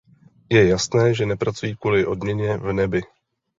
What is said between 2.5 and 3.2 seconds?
v nebi.